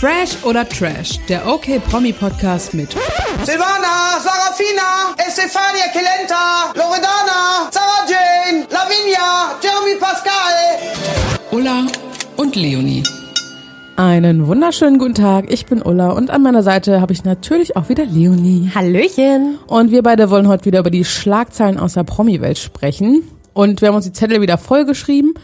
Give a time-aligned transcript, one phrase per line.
[0.00, 2.90] Fresh oder Trash, der OK Promi Podcast mit
[3.44, 10.78] Silvana, Sarafina, Estefania Kelenta, Loredana, Sarah Jane, Lavinia, Jeremy Pascal.
[11.52, 11.86] Ulla
[12.36, 13.02] und Leonie.
[13.96, 17.88] Einen wunderschönen guten Tag, ich bin Ulla und an meiner Seite habe ich natürlich auch
[17.88, 18.70] wieder Leonie.
[18.74, 19.58] Hallöchen.
[19.66, 23.22] Und wir beide wollen heute wieder über die Schlagzeilen aus der Promi-Welt sprechen.
[23.52, 25.34] Und wir haben uns die Zettel wieder vollgeschrieben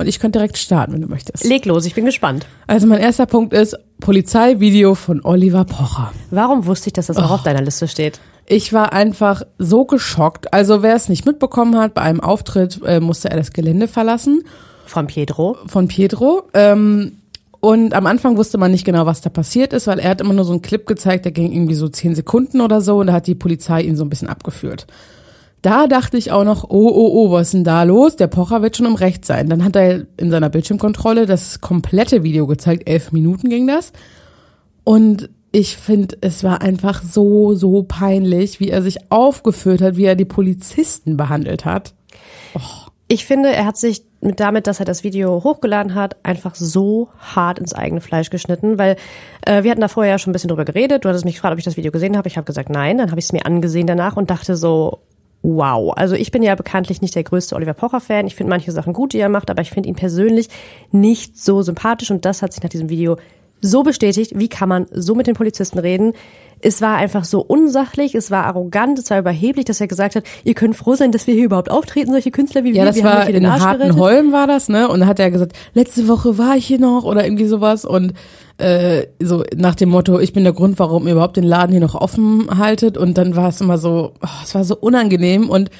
[0.00, 1.44] und ich könnte direkt starten, wenn du möchtest.
[1.44, 2.46] Leg los, ich bin gespannt.
[2.66, 6.12] Also mein erster Punkt ist Polizeivideo von Oliver Pocher.
[6.30, 8.18] Warum wusste ich, dass das auch auf deiner Liste steht?
[8.46, 10.54] Ich war einfach so geschockt.
[10.54, 14.42] Also wer es nicht mitbekommen hat, bei einem Auftritt äh, musste er das Gelände verlassen
[14.86, 15.58] Von Pedro.
[15.66, 16.44] von Pietro.
[16.54, 17.18] Ähm,
[17.60, 20.32] und am Anfang wusste man nicht genau, was da passiert ist, weil er hat immer
[20.32, 23.12] nur so einen Clip gezeigt, der ging irgendwie so zehn Sekunden oder so und da
[23.12, 24.86] hat die Polizei ihn so ein bisschen abgeführt.
[25.62, 28.16] Da dachte ich auch noch, oh, oh, oh, was ist denn da los?
[28.16, 29.48] Der Pocher wird schon im Recht sein.
[29.48, 33.92] Dann hat er in seiner Bildschirmkontrolle das komplette Video gezeigt, elf Minuten ging das.
[34.84, 40.04] Und ich finde, es war einfach so, so peinlich, wie er sich aufgeführt hat, wie
[40.04, 41.94] er die Polizisten behandelt hat.
[43.08, 47.08] Ich finde, er hat sich mit damit, dass er das Video hochgeladen hat, einfach so
[47.18, 48.96] hart ins eigene Fleisch geschnitten, weil
[49.44, 51.04] äh, wir hatten da vorher ja schon ein bisschen drüber geredet.
[51.04, 52.28] Du hattest mich gefragt, ob ich das Video gesehen habe.
[52.28, 52.98] Ich habe gesagt, nein.
[52.98, 55.00] Dann habe ich es mir angesehen danach und dachte so,
[55.42, 55.92] wow.
[55.96, 58.26] Also ich bin ja bekanntlich nicht der größte Oliver Pocher-Fan.
[58.26, 60.48] Ich finde manche Sachen gut, die er macht, aber ich finde ihn persönlich
[60.92, 63.16] nicht so sympathisch und das hat sich nach diesem Video
[63.60, 64.32] so bestätigt.
[64.36, 66.12] Wie kann man so mit den Polizisten reden?
[66.62, 70.24] Es war einfach so unsachlich, es war arrogant, es war überheblich, dass er gesagt hat,
[70.44, 72.84] ihr könnt froh sein, dass wir hier überhaupt auftreten, solche Künstler wie Ja, wir.
[72.84, 73.62] das wir war den in gerettet.
[73.66, 74.86] Hartenholm war das, ne?
[74.88, 78.12] Und da hat er gesagt, letzte Woche war ich hier noch oder irgendwie sowas und
[78.58, 81.80] äh, so nach dem Motto, ich bin der Grund, warum ihr überhaupt den Laden hier
[81.80, 82.98] noch offen haltet.
[82.98, 85.70] Und dann war es immer so, oh, es war so unangenehm und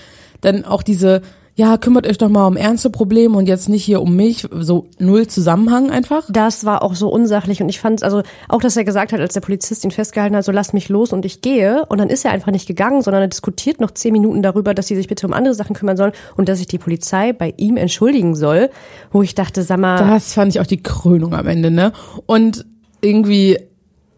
[0.41, 1.20] dann auch diese,
[1.61, 4.86] ja, kümmert euch doch mal um ernste Probleme und jetzt nicht hier um mich, so
[4.98, 6.27] null Zusammenhang einfach.
[6.30, 9.34] Das war auch so unsachlich und ich fand also auch, dass er gesagt hat, als
[9.34, 12.25] der Polizist ihn festgehalten hat, so lass mich los und ich gehe und dann ist
[12.25, 15.26] er einfach nicht gegangen, sondern er diskutiert noch zehn Minuten darüber, dass sie sich bitte
[15.26, 18.71] um andere Sachen kümmern sollen und dass sich die Polizei bei ihm entschuldigen soll,
[19.12, 21.92] wo ich dachte, sag mal, Das fand ich auch die Krönung am Ende, ne?
[22.25, 22.65] Und
[23.03, 23.59] irgendwie,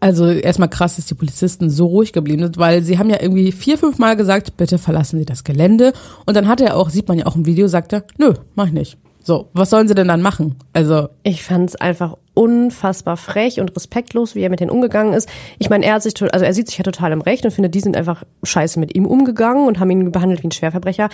[0.03, 3.53] also erstmal krass, dass die Polizisten so ruhig geblieben sind, weil sie haben ja irgendwie
[3.53, 5.93] vier, fünf Mal gesagt, bitte verlassen Sie das Gelände.
[6.25, 8.67] Und dann hat er auch, sieht man ja auch im Video, sagt er, nö, mach
[8.67, 8.97] ich nicht.
[9.21, 10.55] So, was sollen sie denn dann machen?
[10.73, 15.29] Also, ich fand es einfach unfassbar frech und respektlos, wie er mit denen umgegangen ist.
[15.57, 17.73] Ich meine, er hat sich, also er sieht sich ja total im Recht und findet,
[17.73, 21.07] die sind einfach scheiße mit ihm umgegangen und haben ihn behandelt wie ein Schwerverbrecher.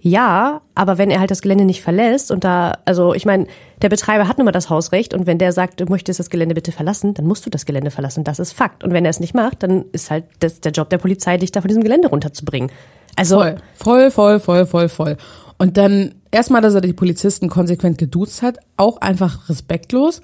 [0.00, 3.46] Ja, aber wenn er halt das Gelände nicht verlässt und da, also ich meine,
[3.82, 6.54] der Betreiber hat nun mal das Hausrecht und wenn der sagt, du möchtest das Gelände
[6.54, 8.22] bitte verlassen, dann musst du das Gelände verlassen.
[8.22, 8.84] Das ist Fakt.
[8.84, 11.50] Und wenn er es nicht macht, dann ist halt das der Job der Polizei, dich
[11.50, 12.70] da von diesem Gelände runterzubringen.
[13.16, 15.16] Also voll, voll, voll, voll, voll, voll.
[15.58, 20.22] Und dann erstmal, dass er die Polizisten konsequent geduzt hat, auch einfach respektlos.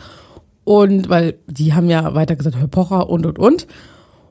[0.62, 3.66] Und weil die haben ja weiter gesagt, Herr Pocher und und und.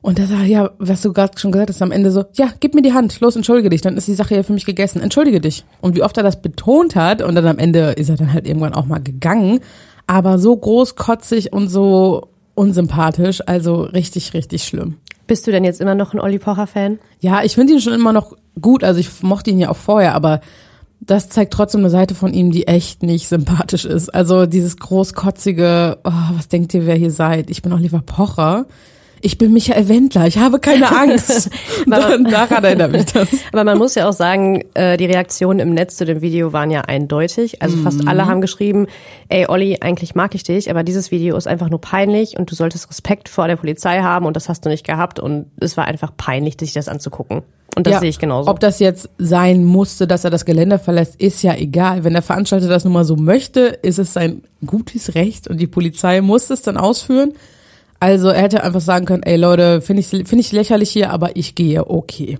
[0.04, 2.74] Und da sagt ja, was du gerade schon gesagt hast, am Ende so, ja, gib
[2.74, 5.40] mir die Hand, los, entschuldige dich, dann ist die Sache ja für mich gegessen, entschuldige
[5.40, 5.64] dich.
[5.80, 8.46] Und wie oft er das betont hat und dann am Ende ist er dann halt
[8.46, 9.60] irgendwann auch mal gegangen,
[10.06, 14.98] aber so großkotzig und so unsympathisch, also richtig, richtig schlimm.
[15.26, 16.98] bist du denn jetzt immer noch ein Olli Pocher-Fan?
[17.20, 20.14] Ja, ich finde ihn schon immer noch gut, also ich mochte ihn ja auch vorher,
[20.14, 20.42] aber
[21.00, 24.14] das zeigt trotzdem eine Seite von ihm, die echt nicht sympathisch ist.
[24.14, 27.48] Also dieses großkotzige, oh, was denkt ihr, wer hier seid?
[27.48, 28.66] Ich bin Oliver Pocher.
[29.24, 31.48] Ich bin Michael Wendler, ich habe keine Angst.
[31.86, 33.26] Daran erinnert mich das.
[33.52, 36.70] Aber man muss ja auch sagen, äh, die Reaktionen im Netz zu dem Video waren
[36.70, 37.62] ja eindeutig.
[37.62, 38.86] Also fast alle haben geschrieben,
[39.30, 42.54] ey Olli, eigentlich mag ich dich, aber dieses Video ist einfach nur peinlich und du
[42.54, 45.86] solltest Respekt vor der Polizei haben und das hast du nicht gehabt und es war
[45.86, 47.44] einfach peinlich, sich das anzugucken.
[47.76, 48.50] Und das Ja, sehe ich genauso.
[48.50, 52.04] Ob das jetzt sein musste, dass er das Gelände verlässt, ist ja egal.
[52.04, 55.66] Wenn der Veranstalter das nun mal so möchte, ist es sein gutes Recht und die
[55.66, 57.32] Polizei muss es dann ausführen.
[58.00, 61.36] Also er hätte einfach sagen können, ey Leute, finde ich, finde ich lächerlich hier, aber
[61.36, 62.38] ich gehe, okay.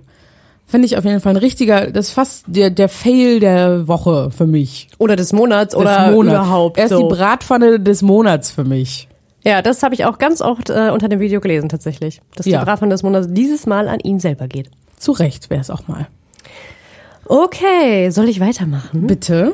[0.67, 4.31] Finde ich auf jeden Fall ein richtiger, das ist fast der, der Fail der Woche
[4.31, 4.87] für mich.
[4.97, 6.35] oder des Monats Des oder Monats.
[6.35, 6.77] überhaupt.
[6.77, 6.97] Er ist so.
[7.07, 9.07] die Bratpfanne des Monats für mich.
[9.43, 12.21] ja, das habe ich auch ganz oft äh, unter dem Video gelesen tatsächlich.
[12.35, 12.59] Dass Ja.
[12.59, 14.69] die Bratpfanne des Monats dieses Mal an ihn selber geht.
[14.97, 16.07] Zu Recht wäre es auch mal.
[17.27, 19.07] Okay, soll ich weitermachen?
[19.07, 19.53] Bitte?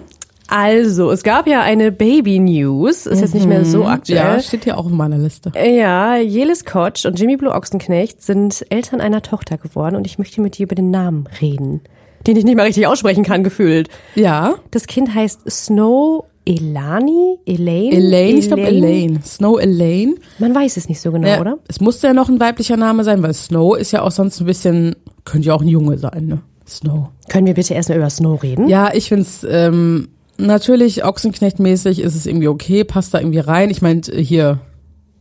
[0.52, 4.18] Also, es gab ja eine Baby-News, ist jetzt nicht mehr so aktuell.
[4.18, 5.52] Ja, steht hier auch in meiner Liste.
[5.56, 10.42] Ja, Jelis Kotsch und Jimmy Blue Ochsenknecht sind Eltern einer Tochter geworden und ich möchte
[10.42, 11.80] mit dir über den Namen reden,
[12.28, 13.88] den ich nicht mal richtig aussprechen kann, gefühlt.
[14.16, 14.56] Ja.
[14.72, 17.38] Das Kind heißt Snow Elani?
[17.46, 17.96] Elaine?
[17.96, 19.22] Elaine, ich glaube Elaine.
[19.24, 20.16] Snow Elaine.
[20.38, 21.60] Man weiß es nicht so genau, Ja, oder?
[21.70, 24.48] Es musste ja noch ein weiblicher Name sein, weil Snow ist ja auch sonst ein
[24.48, 26.42] bisschen, könnte ja auch ein Junge sein, ne?
[26.68, 27.10] Snow.
[27.30, 28.68] Können wir bitte erstmal über Snow reden?
[28.68, 33.70] Ja, ich find's ähm, natürlich Ochsenknecht-mäßig ist es irgendwie okay, passt da irgendwie rein.
[33.70, 34.60] Ich meine, hier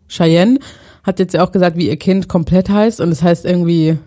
[0.09, 0.59] Cheyenne
[1.03, 3.99] hat jetzt ja auch gesagt, wie ihr Kind komplett heißt und es heißt irgendwie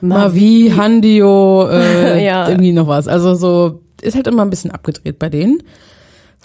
[0.00, 2.48] Mavi, Handio, äh, Ja.
[2.48, 3.08] irgendwie noch was.
[3.08, 5.62] Also so ist halt immer ein bisschen abgedreht bei denen.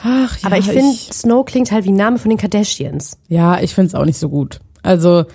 [0.04, 3.18] Ach ja, Aber ich finde, Snow klingt halt wie Name von den Kardashians.
[3.30, 4.60] ja, ich find's auch nicht so gut.
[4.84, 5.26] Also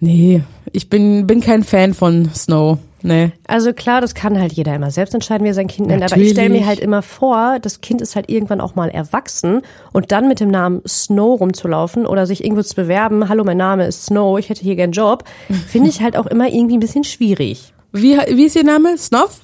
[0.00, 0.42] nee,
[0.72, 2.78] ich bin bin kein Fan von Snow.
[3.02, 3.32] Nee.
[3.46, 6.02] Also klar, das kann halt jeder immer selbst entscheiden, wie er sein Kind nennt.
[6.02, 6.68] Aber ich stelle mir Natürlich.
[6.68, 9.62] halt immer vor, das Kind ist halt irgendwann auch mal erwachsen
[9.92, 13.86] und dann mit dem Namen Snow rumzulaufen oder sich irgendwo zu bewerben, hallo, mein Name
[13.86, 15.24] ist Snow, ich hätte hier gern Job,
[15.68, 17.74] finde ich halt auch immer irgendwie ein bisschen schwierig.
[17.92, 18.96] Wie wie ist ihr Name?
[18.96, 19.40] Snoff?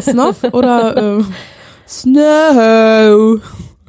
[0.00, 1.22] Snoff oder äh,
[1.88, 3.40] Snow?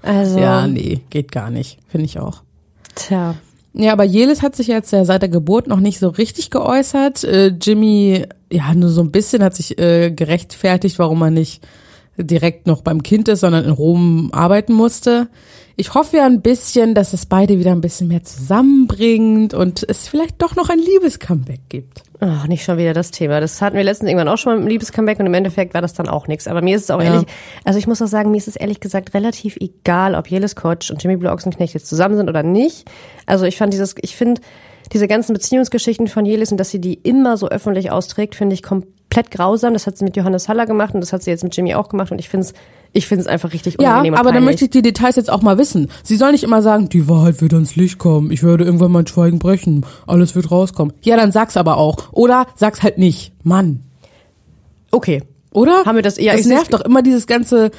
[0.01, 2.41] Also, Ja, nee, geht gar nicht, finde ich auch.
[2.95, 3.35] tja.
[3.73, 7.23] Ja, aber Jelis hat sich jetzt ja seit der Geburt noch nicht so richtig geäußert.
[7.23, 11.65] Äh, Jimmy, ja, nur so ein bisschen hat sich äh, gerechtfertigt, warum er nicht
[12.23, 15.27] direkt noch beim Kind ist, sondern in Rom arbeiten musste.
[15.77, 20.07] Ich hoffe ja ein bisschen, dass es beide wieder ein bisschen mehr zusammenbringt und es
[20.07, 22.03] vielleicht doch noch ein Liebescomeback gibt.
[22.19, 23.39] Ach, nicht schon wieder das Thema.
[23.39, 25.93] Das hatten wir letztens irgendwann auch schon mal im Liebescomeback und im Endeffekt war das
[25.93, 26.47] dann auch nichts.
[26.47, 27.13] Aber mir ist es auch Ja.
[27.13, 27.27] ehrlich,
[27.63, 30.91] also ich muss auch sagen, mir ist es ehrlich gesagt relativ egal, ob Jelis Kotsch
[30.91, 32.85] und Jimmy Blue Ochsenknecht jetzt zusammen sind oder nicht.
[33.25, 34.41] Also ich fand dieses, ich finde
[34.93, 38.61] diese ganzen Beziehungsgeschichten von Jelis und dass sie die immer so öffentlich austrägt, finde ich
[38.61, 38.93] komplett
[39.31, 39.73] grausam.
[39.73, 41.89] Das hat sie mit Johannes Haller gemacht und das hat sie jetzt mit Jimmy auch
[41.89, 42.53] gemacht und ich finde es,
[42.93, 45.29] ich finde es einfach richtig Ja, unangenehm und aber dann möchte ich die Details jetzt
[45.31, 45.89] auch mal wissen.
[46.03, 48.31] Sie soll nicht immer sagen, die Wahrheit wird ans Licht kommen.
[48.31, 49.85] Ich werde irgendwann mein Schweigen brechen.
[50.07, 50.93] Alles wird rauskommen.
[51.03, 52.11] Ja, dann sag's aber auch.
[52.11, 53.33] Oder sag's halt nicht.
[53.43, 53.81] Mann.
[54.91, 55.23] Okay.
[55.53, 55.83] Oder?
[55.85, 57.71] Haben wir das eher- Das ich nervt doch immer dieses ganze,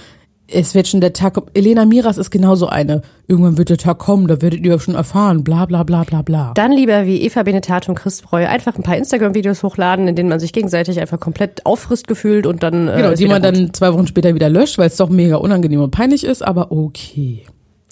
[0.52, 1.46] es wird schon der Tag kommen.
[1.54, 3.02] Elena Miras ist genauso eine.
[3.26, 5.44] Irgendwann wird der Tag kommen, da werdet ihr schon erfahren.
[5.44, 6.52] Bla, bla, bla, bla, bla.
[6.54, 10.28] Dann lieber wie Eva Benetat und Chris Breu einfach ein paar Instagram-Videos hochladen, in denen
[10.28, 13.54] man sich gegenseitig einfach komplett auffrisst gefühlt und dann äh, genau, die man gut.
[13.54, 16.72] dann zwei Wochen später wieder löscht, weil es doch mega unangenehm und peinlich ist, aber
[16.72, 17.44] okay.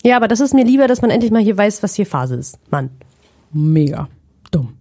[0.04, 2.36] Ja, aber das ist mir lieber, dass man endlich mal hier weiß, was hier Phase
[2.36, 2.58] ist.
[2.70, 2.90] Mann.
[3.52, 4.08] Mega.
[4.50, 4.74] Dumm.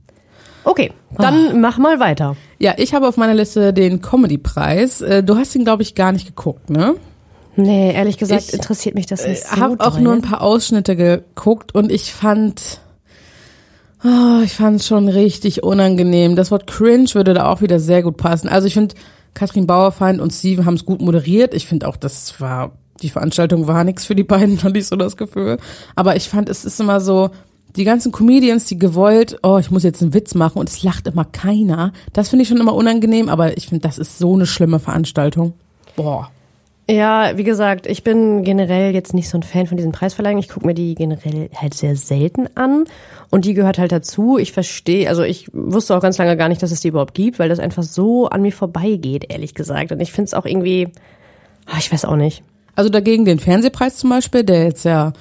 [0.63, 2.35] Okay, dann mach mal weiter.
[2.59, 5.01] Ja, ich habe auf meiner Liste den Comedy-Preis.
[5.01, 6.95] Äh, Du hast ihn, glaube ich, gar nicht geguckt, ne?
[7.59, 9.53] Nee, ehrlich gesagt Ich, interessiert mich das nicht so.
[9.53, 12.79] Ich habe auch nur ein paar Ausschnitte geguckt und ich fand,
[14.03, 16.37] oh, ich fand es schon richtig unangenehm.
[16.37, 18.47] Das Wort cringe würde da auch wieder sehr gut passen.
[18.47, 18.95] Also ich finde,
[19.33, 21.53] Katrin Bauerfeind und Steven haben es gut moderiert.
[21.53, 22.71] Ich finde auch, das war,
[23.01, 25.57] die Veranstaltung war nichts für die beiden, hatte ich so das Gefühl.
[25.97, 27.29] Aber ich fand, es ist immer so,
[27.75, 31.07] die ganzen Comedians, die gewollt, oh, ich muss jetzt einen Witz machen und es lacht
[31.07, 31.91] immer keiner.
[32.13, 35.53] Das finde ich schon immer unangenehm, aber ich finde, das ist so eine schlimme Veranstaltung.
[35.97, 36.31] Boah.
[36.89, 40.41] Ja, wie gesagt, ich bin generell jetzt nicht so ein Fan von diesen Preisverleihungen.
[40.43, 42.85] Ich gucke mir die generell halt sehr selten an.
[43.29, 44.39] Und die gehört halt dazu.
[44.39, 47.37] Ich verstehe, also ich wusste auch ganz lange gar nicht, dass es die überhaupt gibt,
[47.37, 49.91] weil das einfach so an mir vorbeigeht, ehrlich gesagt.
[49.91, 50.87] Und ich finde es auch irgendwie,
[51.67, 52.41] ah, ich weiß auch nicht.
[52.75, 55.13] Also dagegen den Fernsehpreis zum Beispiel, der jetzt ja,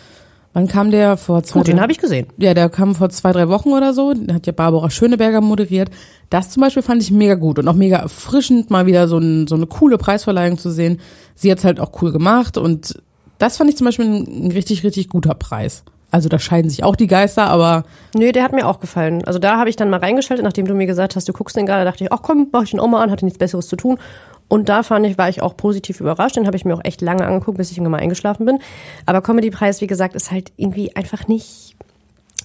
[0.59, 1.17] wann kam der?
[1.17, 2.27] Vor zwei, Gut, den drei- habe ich gesehen.
[2.37, 4.13] Ja, der kam vor zwei, drei Wochen oder so.
[4.13, 5.89] Den hat ja Barbara Schöneberger moderiert.
[6.31, 9.47] Das zum Beispiel fand ich mega gut und auch mega erfrischend, mal wieder so, ein,
[9.47, 10.99] so eine coole Preisverleihung zu sehen.
[11.37, 13.01] Sie hat's halt auch cool gemacht und
[13.39, 15.85] das fand ich zum Beispiel ein, ein richtig, richtig guter Preis.
[16.11, 17.85] Also da scheiden sich auch die Geister, aber
[18.15, 19.25] Nö, der hat mir auch gefallen.
[19.27, 21.67] Also da habe ich dann mal reingeschaltet, nachdem du mir gesagt hast, du guckst den
[21.67, 23.77] gerade, dachte ich, ach komm, mach ich den auch mal an, hatte nichts Besseres zu
[23.77, 23.99] tun.
[24.49, 26.37] Und da fand ich, war ich auch positiv überrascht.
[26.37, 28.59] Den habe ich mir auch echt lange angeguckt, bis ich irgendwann mal eingeschlafen bin.
[29.07, 31.77] Aber Comedy-Preis, wie gesagt, ist halt irgendwie einfach nicht.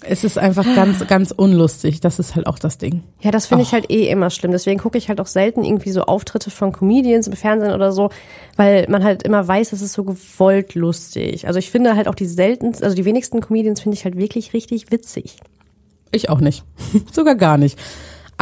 [0.05, 2.01] es ist einfach ganz, ganz unlustig.
[2.01, 3.04] Das ist halt auch das Ding.
[3.21, 4.51] Ja, das finde ich halt eh immer schlimm.
[4.51, 8.09] Deswegen gucke ich halt auch selten irgendwie so Auftritte von Comedians im Fernsehen oder so,
[8.57, 11.47] weil man halt immer weiß, es ist so gewollt lustig.
[11.47, 14.54] Also ich finde halt auch die seltensten, also die wenigsten Comedians finde ich halt wirklich
[14.54, 15.37] richtig witzig.
[16.11, 16.66] Ich auch nicht.
[17.13, 17.80] Sogar gar nicht.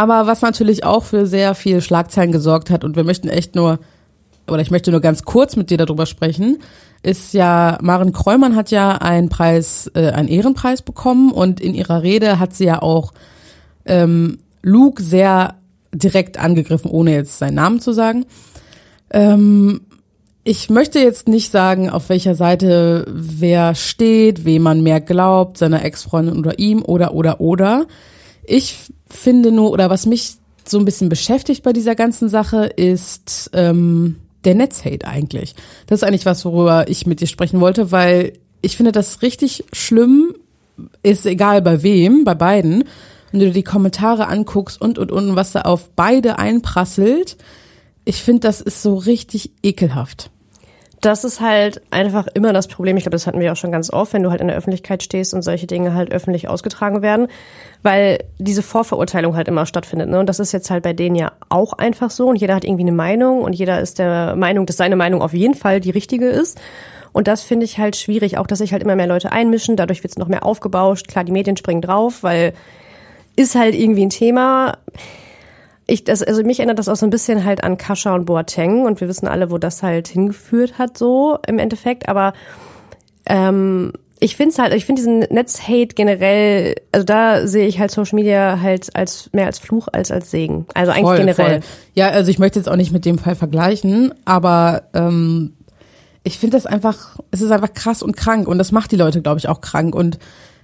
[0.01, 3.77] Aber was natürlich auch für sehr viel Schlagzeilen gesorgt hat, und wir möchten echt nur,
[4.47, 6.57] oder ich möchte nur ganz kurz mit dir darüber sprechen,
[7.03, 12.01] ist ja, Maren Kräumann hat ja einen Preis, äh, einen Ehrenpreis bekommen und in ihrer
[12.01, 13.13] Rede hat sie ja auch
[13.85, 15.53] ähm, Luke sehr
[15.93, 18.25] direkt angegriffen, ohne jetzt seinen Namen zu sagen.
[19.11, 19.81] Ähm,
[20.43, 25.85] ich möchte jetzt nicht sagen, auf welcher Seite wer steht, wem man mehr glaubt, seiner
[25.85, 27.85] Ex-Freundin oder ihm oder oder oder.
[28.43, 28.77] Ich
[29.09, 34.17] finde nur, oder was mich so ein bisschen beschäftigt bei dieser ganzen Sache, ist ähm,
[34.43, 35.55] der Netzhate eigentlich.
[35.87, 39.65] Das ist eigentlich was, worüber ich mit dir sprechen wollte, weil ich finde das richtig
[39.73, 40.35] schlimm,
[41.03, 42.83] ist egal bei wem, bei beiden,
[43.31, 47.37] wenn du dir die Kommentare anguckst und und und, was da auf beide einprasselt.
[48.03, 50.31] Ich finde, das ist so richtig ekelhaft.
[51.01, 52.95] Das ist halt einfach immer das Problem.
[52.95, 55.01] Ich glaube, das hatten wir auch schon ganz oft, wenn du halt in der Öffentlichkeit
[55.01, 57.27] stehst und solche Dinge halt öffentlich ausgetragen werden,
[57.81, 60.09] weil diese Vorverurteilung halt immer stattfindet.
[60.09, 60.19] Ne?
[60.19, 62.27] Und das ist jetzt halt bei denen ja auch einfach so.
[62.27, 65.33] Und jeder hat irgendwie eine Meinung und jeder ist der Meinung, dass seine Meinung auf
[65.33, 66.59] jeden Fall die richtige ist.
[67.13, 70.03] Und das finde ich halt schwierig, auch dass sich halt immer mehr Leute einmischen, dadurch
[70.03, 71.07] wird es noch mehr aufgebauscht.
[71.07, 72.53] Klar, die Medien springen drauf, weil
[73.35, 74.77] ist halt irgendwie ein Thema.
[75.91, 78.85] Ich, das, also mich erinnert das auch so ein bisschen halt an Kascha und Boateng
[78.85, 82.07] und wir wissen alle, wo das halt hingeführt hat, so im Endeffekt.
[82.07, 82.31] Aber
[83.25, 87.91] ähm, ich finde es halt, ich finde diesen Netzhate generell, also da sehe ich halt
[87.91, 90.65] Social Media halt als mehr als Fluch als als Segen.
[90.75, 91.61] Also eigentlich Voll, generell.
[91.61, 91.69] Voll.
[91.95, 95.51] Ja, also ich möchte jetzt auch nicht mit dem Fall vergleichen, aber ähm,
[96.23, 99.21] ich finde das einfach, es ist einfach krass und krank und das macht die Leute,
[99.21, 100.19] glaube ich, auch krank und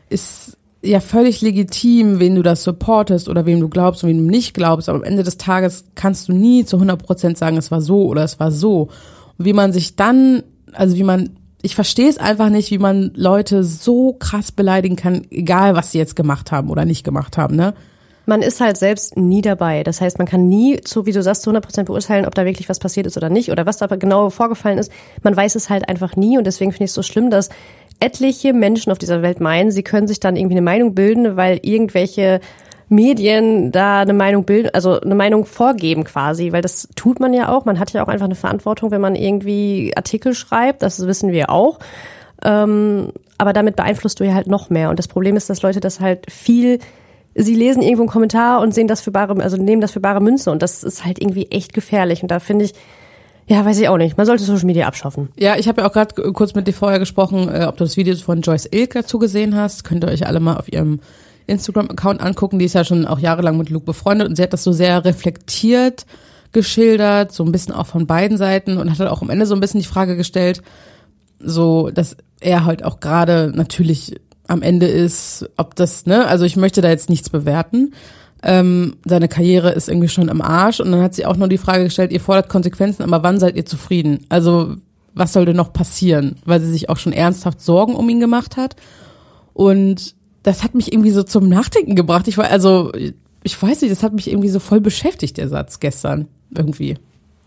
[0.08, 4.32] ist ja völlig legitim, wen du das supportest oder wem du glaubst und wem du
[4.32, 7.72] nicht glaubst, aber am Ende des Tages kannst du nie zu 100 Prozent sagen, es
[7.72, 8.90] war so oder es war so.
[9.38, 10.44] Und wie man sich dann,
[10.74, 11.32] also wie man,
[11.62, 15.98] ich verstehe es einfach nicht, wie man Leute so krass beleidigen kann, egal was sie
[15.98, 17.74] jetzt gemacht haben oder nicht gemacht haben, ne?
[18.28, 19.84] Man ist halt selbst nie dabei.
[19.84, 22.68] Das heißt, man kann nie, so wie du sagst, zu 100% beurteilen, ob da wirklich
[22.68, 24.92] was passiert ist oder nicht oder was da genau vorgefallen ist.
[25.24, 27.50] Man weiß es halt einfach nie und deswegen finde ich es so schlimm, dass
[28.02, 31.60] etliche Menschen auf dieser Welt meinen, sie können sich dann irgendwie eine Meinung bilden, weil
[31.64, 32.42] irgendwelche
[32.90, 37.50] Medien da eine Meinung bilden, also eine Meinung vorgeben quasi, weil das tut man ja
[37.50, 37.64] auch.
[37.64, 41.50] Man hat ja auch einfach eine Verantwortung, wenn man irgendwie Artikel schreibt, das wissen wir
[41.50, 41.80] auch.
[42.44, 44.90] Ähm, aber damit beeinflusst du ja halt noch mehr.
[44.90, 46.80] Und das Problem ist, dass Leute das halt viel,
[47.38, 50.22] sie lesen irgendwo einen Kommentar und sehen das für bare, also nehmen das für bare
[50.22, 50.52] Münze.
[50.52, 52.22] Und das ist halt irgendwie echt gefährlich.
[52.24, 52.74] Und da finde ich,
[53.48, 54.18] ja, weiß ich auch nicht.
[54.18, 55.30] Man sollte Social Media abschaffen.
[55.38, 57.96] Ja, ich habe ja auch gerade kurz mit dir vorher gesprochen, äh, ob du das
[57.96, 59.84] Video von Joyce Ilk dazu gesehen hast.
[59.84, 61.00] Könnt ihr euch alle mal auf ihrem
[61.46, 62.60] Instagram-Account angucken.
[62.60, 65.06] Die ist ja schon auch jahrelang mit Luke befreundet und sie hat das so sehr
[65.06, 66.06] reflektiert
[66.54, 69.54] geschildert, so ein bisschen auch von beiden Seiten und hat halt auch am Ende so
[69.54, 70.62] ein bisschen die Frage gestellt,
[71.40, 74.16] so, dass er halt auch gerade natürlich
[74.48, 77.94] am Ende ist, ob das, ne, also ich möchte da jetzt nichts bewerten.
[78.44, 81.58] Ähm, seine Karriere ist irgendwie schon im Arsch und dann hat sie auch nur die
[81.58, 84.26] Frage gestellt, ihr fordert Konsequenzen, aber wann seid ihr zufrieden?
[84.30, 84.76] Also
[85.18, 86.36] was soll denn noch passieren?
[86.46, 88.76] Weil sie sich auch schon ernsthaft Sorgen um ihn gemacht hat.
[89.54, 92.28] Und das hat mich irgendwie so zum Nachdenken gebracht.
[92.28, 92.92] Ich war, also,
[93.44, 96.28] ich weiß nicht, das hat mich irgendwie so voll beschäftigt, der Satz gestern.
[96.56, 96.98] Irgendwie.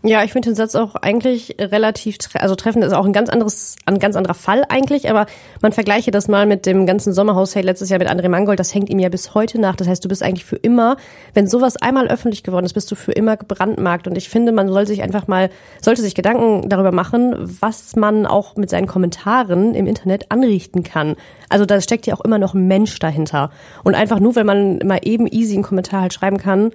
[0.02, 3.28] Ja, ich finde den Satz auch eigentlich relativ, tre also treffend ist auch ein ganz
[3.28, 5.26] anderes, ein ganz anderer Fall eigentlich, aber
[5.61, 8.88] man vergleiche das mal mit dem ganzen Sommerhaus-Sale letztes Jahr mit André Mangold, das hängt
[8.88, 9.76] ihm ja bis heute nach.
[9.76, 10.97] Das heißt, du bist eigentlich für immer,
[11.35, 14.07] wenn sowas einmal öffentlich geworden ist, bist du für immer gebrandmarkt.
[14.07, 15.50] Und ich finde, man soll sich einfach mal,
[15.83, 21.14] sollte sich Gedanken darüber machen, was man auch mit seinen Kommentaren im Internet anrichten kann.
[21.50, 23.50] Also da steckt ja auch immer noch ein Mensch dahinter.
[23.85, 26.71] Und einfach nur, wenn man mal eben easy einen Kommentar halt schreiben kann,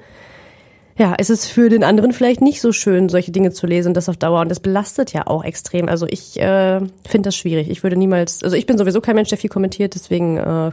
[0.97, 4.07] ja, es ist für den anderen vielleicht nicht so schön, solche Dinge zu lesen, das
[4.07, 4.39] auf Dauer.
[4.39, 5.89] Und das belastet ja auch extrem.
[5.89, 7.69] Also ich äh, finde das schwierig.
[7.69, 10.71] Ich würde niemals, also ich bin sowieso kein Mensch, der viel kommentiert, deswegen äh,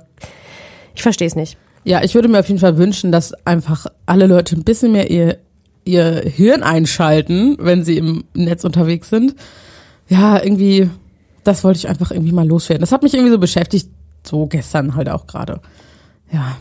[0.95, 1.57] ich verstehe es nicht.
[1.85, 5.11] Ja, ich würde mir auf jeden Fall wünschen, dass einfach alle Leute ein bisschen mehr
[5.11, 5.39] ihr,
[5.85, 9.35] ihr Hirn einschalten, wenn sie im Netz unterwegs sind.
[10.09, 10.89] Ja, irgendwie,
[11.43, 12.83] das wollte ich einfach irgendwie mal loswerden.
[12.83, 13.89] Das hat mich irgendwie so beschäftigt,
[14.23, 15.61] so gestern halt auch gerade.
[16.33, 16.59] Ja.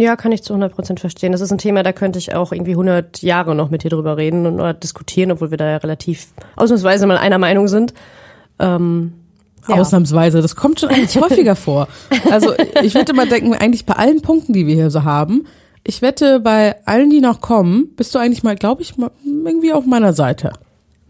[0.00, 1.32] Ja, kann ich zu 100 Prozent verstehen.
[1.32, 4.16] Das ist ein Thema, da könnte ich auch irgendwie 100 Jahre noch mit dir drüber
[4.16, 7.92] reden und oder diskutieren, obwohl wir da ja relativ ausnahmsweise mal einer Meinung sind.
[8.58, 9.12] Ähm,
[9.68, 9.74] ja.
[9.76, 11.88] Ausnahmsweise, das kommt schon eigentlich häufiger vor.
[12.30, 15.46] Also ich würde mal denken, eigentlich bei allen Punkten, die wir hier so haben,
[15.84, 19.72] ich wette, bei allen, die noch kommen, bist du eigentlich mal, glaube ich, mal irgendwie
[19.72, 20.52] auf meiner Seite.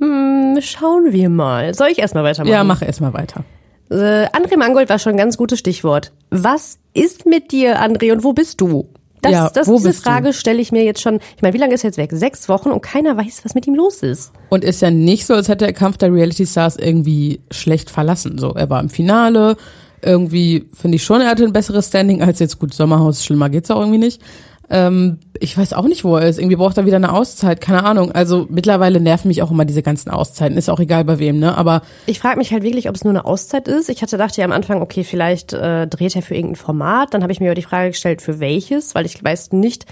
[0.00, 1.74] Hm, schauen wir mal.
[1.74, 2.52] Soll ich erstmal weitermachen?
[2.52, 3.44] Ja, mach erstmal weiter.
[3.90, 6.12] Äh, André Mangold war schon ein ganz gutes Stichwort.
[6.30, 8.88] Was ist mit dir, André, und wo bist du?
[9.22, 10.10] Das, Ja, das, wo diese bist du?
[10.10, 11.20] Frage stelle ich mir jetzt schon.
[11.36, 12.10] Ich meine, wie lange ist er jetzt weg?
[12.12, 14.32] Sechs Wochen und keiner weiß, was mit ihm los ist.
[14.48, 18.38] Und ist ja nicht so, als hätte der Kampf der Reality Stars irgendwie schlecht verlassen.
[18.38, 19.56] So, er war im Finale.
[20.02, 23.22] Irgendwie finde ich schon, er hatte ein besseres Standing als jetzt gut Sommerhaus.
[23.22, 24.22] Schlimmer geht's auch irgendwie nicht.
[24.70, 26.38] Ähm, ich weiß auch nicht, wo er ist.
[26.38, 27.60] Irgendwie braucht er wieder eine Auszeit.
[27.60, 28.12] Keine Ahnung.
[28.12, 30.56] Also mittlerweile nerven mich auch immer diese ganzen Auszeiten.
[30.56, 31.56] Ist auch egal bei wem, ne?
[31.58, 33.88] Aber Ich frage mich halt wirklich, ob es nur eine Auszeit ist.
[33.88, 37.14] Ich hatte dachte ja am Anfang, okay, vielleicht äh, dreht er für irgendein Format.
[37.14, 39.86] Dann habe ich mir aber die Frage gestellt, für welches, weil ich weiß nicht,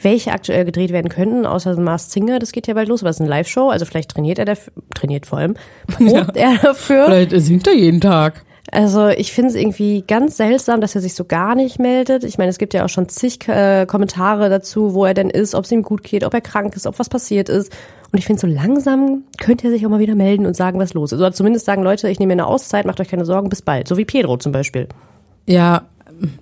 [0.00, 2.38] welche aktuell gedreht werden könnten, außer Masked Singer.
[2.38, 3.68] Das geht ja bald los, aber es ist eine Live-Show.
[3.68, 5.56] Also vielleicht trainiert er dafür, trainiert vor allem,
[5.88, 7.06] probt er dafür.
[7.06, 8.44] vielleicht singt er jeden Tag.
[8.72, 12.22] Also ich finde es irgendwie ganz seltsam, dass er sich so gar nicht meldet.
[12.24, 15.54] Ich meine, es gibt ja auch schon zig äh, Kommentare dazu, wo er denn ist,
[15.54, 17.72] ob es ihm gut geht, ob er krank ist, ob was passiert ist.
[18.12, 20.94] Und ich finde, so langsam könnte er sich auch mal wieder melden und sagen, was
[20.94, 21.18] los ist.
[21.18, 23.88] Oder zumindest sagen, Leute, ich nehme mir eine Auszeit, macht euch keine Sorgen, bis bald.
[23.88, 24.88] So wie Pedro zum Beispiel.
[25.46, 25.82] Ja,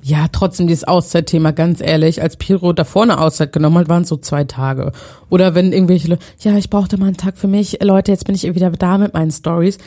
[0.03, 4.09] ja, trotzdem dieses Auszeitthema, ganz ehrlich, als Piro davor eine Auszeit genommen hat, waren es
[4.09, 4.93] so zwei Tage.
[5.31, 8.43] Oder wenn irgendwelche ja, ich brauchte mal einen Tag für mich, Leute, jetzt bin ich
[8.55, 9.79] wieder da mit meinen Stories.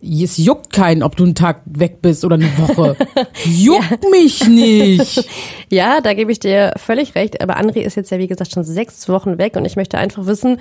[0.00, 2.96] Es juckt keinen, ob du einen Tag weg bist oder eine Woche.
[3.44, 5.28] Juckt mich nicht.
[5.70, 7.42] Ja, da gebe ich dir völlig recht.
[7.42, 10.24] Aber André ist jetzt ja, wie gesagt, schon sechs Wochen weg und ich möchte einfach
[10.24, 10.60] wissen,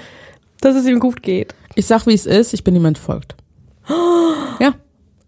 [0.60, 1.56] dass es ihm gut geht.
[1.76, 3.36] Ich sag, wie es ist, ich bin ihm entfolgt.
[4.60, 4.74] Ja.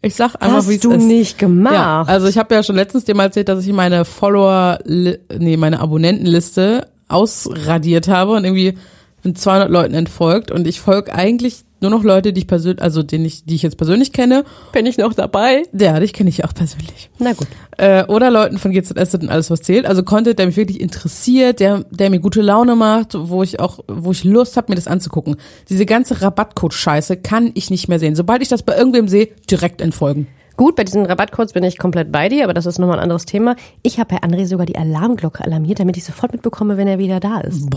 [0.01, 1.03] Ich sag einfach, wie es Hast du ist.
[1.03, 1.73] nicht gemacht.
[1.75, 5.57] Ja, also ich habe ja schon letztens dir mal erzählt, dass ich meine Follower, nee,
[5.57, 8.77] meine Abonnentenliste ausradiert habe und irgendwie
[9.23, 13.03] bin 200 Leuten entfolgt und ich folge eigentlich nur noch Leute, die ich persönlich, also
[13.03, 14.43] denen ich, die ich jetzt persönlich kenne.
[14.71, 15.63] Bin ich noch dabei?
[15.73, 17.09] Ja, dich kenne ich auch persönlich.
[17.19, 17.47] Na gut.
[17.77, 19.85] Äh, oder Leuten von GZS und alles was zählt.
[19.85, 23.79] Also Content, der mich wirklich interessiert, der, der mir gute Laune macht, wo ich auch,
[23.87, 25.37] wo ich Lust habe, mir das anzugucken.
[25.69, 28.15] Diese ganze Rabattcode-Scheiße kann ich nicht mehr sehen.
[28.15, 30.27] Sobald ich das bei irgendwem sehe, direkt entfolgen.
[30.59, 33.25] Gut, bei diesen Rabattcodes bin ich komplett bei dir, aber das ist nochmal ein anderes
[33.25, 33.55] Thema.
[33.81, 37.21] Ich habe bei André sogar die Alarmglocke alarmiert, damit ich sofort mitbekomme, wenn er wieder
[37.21, 37.69] da ist.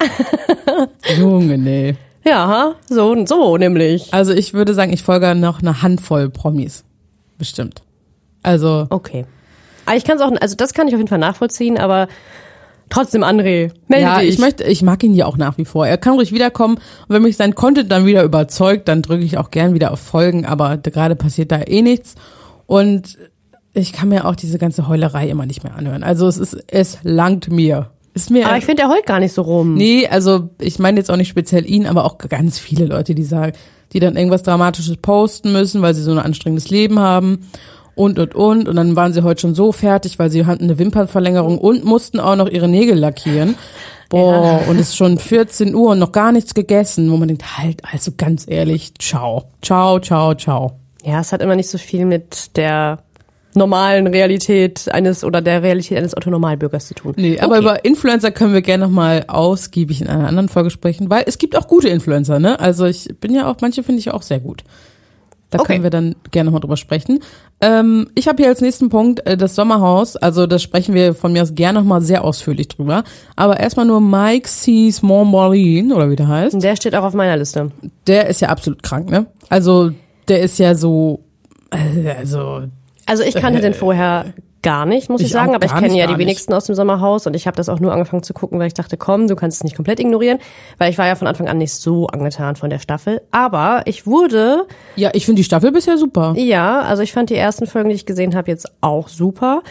[1.18, 1.94] Junge, nee.
[2.26, 4.12] Ja, so, so nämlich.
[4.12, 6.84] Also ich würde sagen, ich folge noch eine Handvoll Promis.
[7.38, 7.82] Bestimmt.
[8.42, 9.26] Also, Okay.
[9.86, 12.08] Aber ich kann es auch, also das kann ich auf jeden Fall nachvollziehen, aber
[12.90, 14.30] trotzdem, André, melde ja, dich.
[14.30, 15.86] ich möchte, ich mag ihn ja auch nach wie vor.
[15.86, 16.74] Er kann ruhig wiederkommen.
[16.74, 20.00] Und wenn mich sein Content dann wieder überzeugt, dann drücke ich auch gern wieder auf
[20.00, 22.16] Folgen, aber gerade passiert da eh nichts.
[22.66, 23.16] Und
[23.72, 26.02] ich kann mir auch diese ganze Heulerei immer nicht mehr anhören.
[26.02, 27.90] Also es ist, es langt mir.
[28.16, 28.46] Ist mir.
[28.46, 29.74] aber ich finde, der heult gar nicht so rum.
[29.74, 33.24] Nee, also ich meine jetzt auch nicht speziell ihn, aber auch ganz viele Leute, die
[33.24, 33.52] sagen,
[33.92, 37.46] die dann irgendwas Dramatisches posten müssen, weil sie so ein anstrengendes Leben haben
[37.94, 40.78] und und und und dann waren sie heute schon so fertig, weil sie hatten eine
[40.78, 43.54] Wimpernverlängerung und mussten auch noch ihre Nägel lackieren.
[44.08, 47.58] Boah, und es ist schon 14 Uhr und noch gar nichts gegessen, wo man denkt,
[47.58, 50.78] halt, also ganz ehrlich, ciao, ciao, ciao, ciao.
[51.04, 53.00] Ja, es hat immer nicht so viel mit der
[53.56, 57.14] normalen Realität eines oder der Realität eines Otto-Normalbürgers zu tun.
[57.16, 57.62] Nee, aber Okay.
[57.62, 61.38] über Influencer können wir gerne noch mal ausgiebig in einer anderen Folge sprechen, weil es
[61.38, 62.60] gibt auch gute Influencer, ne?
[62.60, 64.62] Also ich bin ja auch, manche finde ich auch sehr gut.
[65.50, 65.74] Da Okay.
[65.74, 67.20] können wir dann gerne noch mal drüber sprechen.
[67.60, 70.16] Ähm, ich habe hier als nächsten Punkt äh, das Sommerhaus.
[70.16, 73.04] Also da sprechen wir von mir aus gerne noch mal sehr ausführlich drüber.
[73.36, 76.60] Aber erstmal nur Mike C's Montmarine, oder wie der heißt.
[76.60, 77.70] Der steht auch auf meiner Liste.
[78.08, 79.26] Der ist ja absolut krank, ne?
[79.48, 79.92] Also
[80.26, 81.20] der ist ja so,
[81.70, 82.64] äh, also
[83.06, 84.26] Also ich kannte den vorher
[84.62, 86.18] gar nicht, muss ich, ich sagen, aber ich kenne nicht, ja die nicht.
[86.18, 88.74] wenigsten aus dem Sommerhaus und ich habe das auch nur angefangen zu gucken, weil ich
[88.74, 90.38] dachte, komm, du kannst es nicht komplett ignorieren,
[90.78, 94.08] weil ich war ja von Anfang an nicht so angetan von der Staffel, aber ich
[94.08, 96.34] wurde, ja, ich finde die Staffel bisher super.
[96.36, 99.62] ja, also ich fand die ersten Folgen, die ich gesehen habe, jetzt auch super.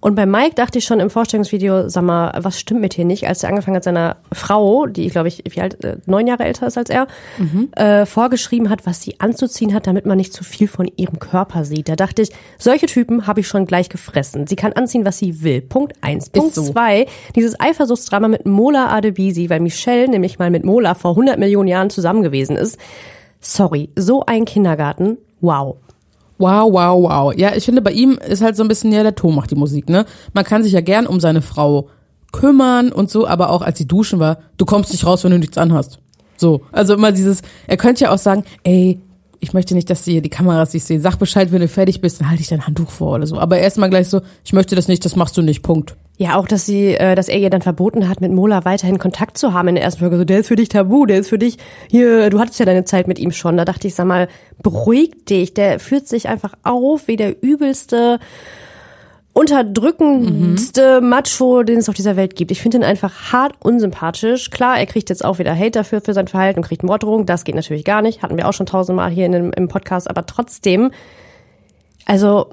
[0.00, 3.26] Und bei Mike dachte ich schon im Vorstellungsvideo, sag mal, was stimmt mit hier nicht,
[3.26, 6.68] als er angefangen hat, seiner Frau, die, glaube ich, wie alt, äh, neun Jahre älter
[6.68, 7.08] ist als er,
[7.72, 11.64] äh, vorgeschrieben hat, was sie anzuziehen hat, damit man nicht zu viel von ihrem Körper
[11.64, 11.88] sieht.
[11.88, 14.46] Da dachte ich, solche Typen habe ich schon gleich gefressen.
[14.46, 15.62] Sie kann anziehen, was sie will.
[15.62, 16.30] Punkt eins.
[16.30, 16.62] Punkt so.
[16.62, 21.68] zwei, dieses Eifersuchtsdrama mit Mola Adebisi, weil Michelle nämlich mal mit Mola vor 100 Millionen
[21.68, 22.78] Jahren zusammen gewesen ist.
[23.40, 25.76] Sorry, so ein Kindergarten, wow.
[26.38, 27.34] Wow, wow, wow.
[27.36, 29.56] Ja, ich finde, bei ihm ist halt so ein bisschen, ja, der Ton macht die
[29.56, 30.06] Musik, ne?
[30.32, 31.88] Man kann sich ja gern um seine Frau
[32.32, 35.38] kümmern und so, aber auch als sie duschen war, du kommst nicht raus, wenn du
[35.38, 35.98] nichts anhast.
[36.36, 36.62] So.
[36.72, 39.00] Also immer dieses, er könnte ja auch sagen, ey,
[39.40, 41.00] ich möchte nicht, dass die, die Kameras dich sehen.
[41.00, 43.38] Sag Bescheid, wenn du fertig bist, dann halte ich dein Handtuch vor oder so.
[43.38, 45.96] Aber erstmal gleich so, ich möchte das nicht, das machst du nicht, Punkt.
[46.20, 49.38] Ja, auch, dass sie, äh, dass er ihr dann verboten hat, mit Mola weiterhin Kontakt
[49.38, 50.18] zu haben in der ersten Folge.
[50.18, 52.84] So, der ist für dich tabu, der ist für dich hier, du hattest ja deine
[52.84, 53.56] Zeit mit ihm schon.
[53.56, 54.26] Da dachte ich, sag mal,
[54.60, 55.54] beruhig dich.
[55.54, 58.18] Der führt sich einfach auf wie der übelste,
[59.32, 62.50] unterdrückendste Macho, den es auf dieser Welt gibt.
[62.50, 64.50] Ich finde ihn einfach hart unsympathisch.
[64.50, 67.26] Klar, er kriegt jetzt auch wieder Hate dafür für sein Verhalten und kriegt Morddrohungen.
[67.26, 68.22] Das geht natürlich gar nicht.
[68.22, 70.10] Hatten wir auch schon tausendmal hier in dem, im Podcast.
[70.10, 70.90] Aber trotzdem,
[72.06, 72.48] also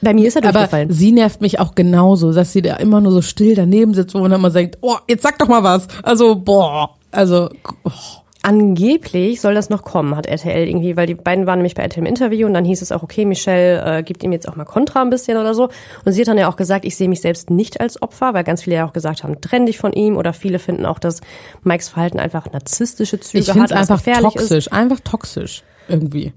[0.00, 0.90] bei mir ist er Aber durchgefallen.
[0.90, 4.22] sie nervt mich auch genauso, dass sie da immer nur so still daneben sitzt und
[4.22, 5.88] dann immer sagt, oh, jetzt sag doch mal was.
[6.02, 6.96] Also, boah.
[7.10, 7.48] Also,
[7.84, 7.90] oh.
[8.40, 11.98] Angeblich soll das noch kommen, hat RTL irgendwie, weil die beiden waren nämlich bei RTL
[11.98, 14.64] im Interview und dann hieß es auch, okay, Michelle äh, gibt ihm jetzt auch mal
[14.64, 15.70] Kontra ein bisschen oder so.
[16.04, 18.44] Und sie hat dann ja auch gesagt, ich sehe mich selbst nicht als Opfer, weil
[18.44, 21.20] ganz viele ja auch gesagt haben, trenn dich von ihm oder viele finden auch, dass
[21.64, 25.64] Mikes Verhalten einfach narzisstische Züge ich finde hat, es was einfach gefährlich toxisch, einfach toxisch
[25.88, 26.32] irgendwie.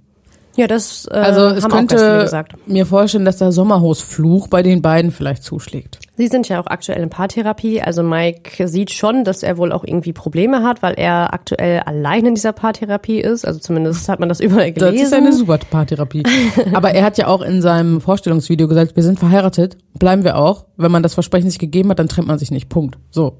[0.57, 2.55] Ja, das äh, Also es haben könnte gesagt.
[2.67, 5.99] mir vorstellen, dass der Sommerhausfluch bei den beiden vielleicht zuschlägt.
[6.17, 7.81] Sie sind ja auch aktuell in Paartherapie.
[7.81, 12.25] Also Mike sieht schon, dass er wohl auch irgendwie Probleme hat, weil er aktuell allein
[12.25, 13.45] in dieser Paartherapie ist.
[13.47, 15.05] Also zumindest hat man das überall Das gelesen.
[15.05, 16.23] ist eine super Paartherapie.
[16.73, 20.65] Aber er hat ja auch in seinem Vorstellungsvideo gesagt, wir sind verheiratet, bleiben wir auch.
[20.77, 22.67] Wenn man das Versprechen nicht gegeben hat, dann trennt man sich nicht.
[22.69, 22.97] Punkt.
[23.09, 23.37] So.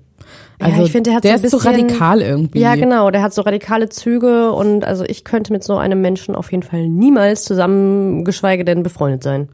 [0.59, 2.59] Also ich finde, der hat der so ist so bisschen- radikal irgendwie.
[2.59, 3.09] Ja, genau.
[3.09, 6.61] Der hat so radikale Züge und also ich könnte mit so einem Menschen auf jeden
[6.63, 9.49] Fall niemals zusammen, geschweige denn befreundet sein.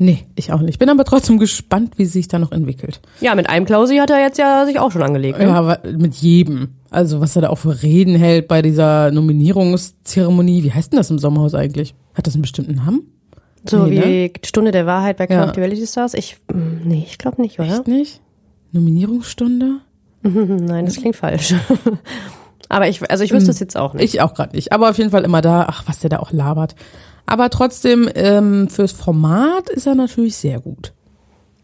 [0.00, 0.70] Nee, ich auch nicht.
[0.70, 3.00] Ich bin aber trotzdem gespannt, wie sich da noch entwickelt.
[3.20, 5.38] Ja, mit einem Klausi hat er jetzt ja sich auch schon angelegt.
[5.38, 5.44] Ne?
[5.46, 6.68] Ja, aber mit jedem.
[6.90, 10.62] Also was er da auch für Reden hält bei dieser Nominierungszeremonie.
[10.64, 11.94] Wie heißt denn das im Sommerhaus eigentlich?
[12.14, 13.02] Hat das einen bestimmten Namen?
[13.68, 15.46] So Nee, wie Stunde der Wahrheit bei Ja.
[15.46, 16.14] Der Reality Stars.
[16.14, 17.68] Ich, mm, nee, ich glaube nicht, oder?
[17.78, 18.20] Echt nicht?
[18.72, 19.80] Nominierungsstunde?
[20.66, 21.54] Nein, das klingt falsch.
[22.68, 24.14] Aber ich, also ich wüsste es jetzt auch nicht.
[24.14, 24.72] Ich auch gerade nicht.
[24.72, 25.66] Aber auf jeden Fall immer da.
[25.68, 26.74] Ach, was der da auch labert.
[27.24, 30.92] Aber trotzdem, ähm, fürs Format ist er natürlich sehr gut.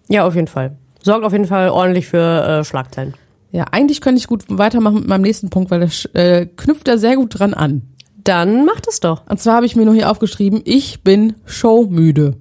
[0.08, 0.76] Ja, auf jeden Fall.
[1.02, 2.18] Sorgt auf jeden Fall ordentlich für
[2.60, 3.14] äh, Schlagzeilen.
[3.50, 6.98] Ja, eigentlich könnte ich gut weitermachen mit meinem nächsten Punkt, weil das äh, knüpft da
[6.98, 7.82] sehr gut dran an.
[8.24, 9.22] Dann macht es doch.
[9.28, 12.36] Und zwar habe ich mir nur hier aufgeschrieben, ich bin showmüde.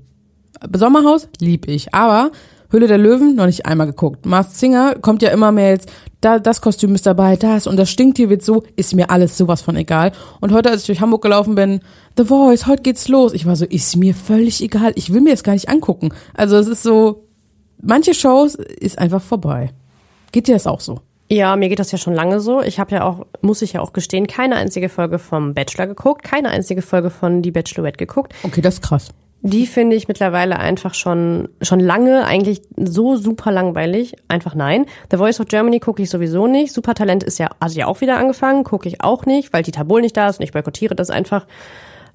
[0.73, 2.31] Sommerhaus lieb ich, aber
[2.73, 4.25] Hülle der Löwen noch nicht einmal geguckt.
[4.25, 7.91] Mars Singer kommt ja immer mehr jetzt, da das Kostüm ist dabei, das und das
[7.91, 10.11] stinkt hier wird so, ist mir alles sowas von egal.
[10.41, 11.81] Und heute, als ich durch Hamburg gelaufen bin,
[12.17, 13.33] The Voice, heute geht's los.
[13.33, 14.91] Ich war so, ist mir völlig egal.
[14.95, 16.09] Ich will mir das gar nicht angucken.
[16.33, 17.27] Also es ist so,
[17.79, 19.69] manche Shows ist einfach vorbei.
[20.31, 20.99] Geht dir das auch so?
[21.29, 22.61] Ja, mir geht das ja schon lange so.
[22.61, 26.23] Ich habe ja auch, muss ich ja auch gestehen, keine einzige Folge vom Bachelor geguckt,
[26.23, 28.33] keine einzige Folge von Die Bachelorette geguckt.
[28.43, 29.09] Okay, das ist krass.
[29.45, 34.15] Die finde ich mittlerweile einfach schon, schon lange eigentlich so super langweilig.
[34.29, 34.85] Einfach nein.
[35.11, 36.71] The Voice of Germany gucke ich sowieso nicht.
[36.73, 39.99] Supertalent ist ja, also ja auch wieder angefangen, gucke ich auch nicht, weil Dieter Bohl
[40.01, 41.45] nicht da ist und ich boykottiere das einfach.